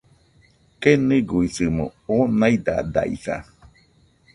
Keniguisɨmo 0.81 1.85
oo 2.11 2.23
naidadaisa 2.39 3.35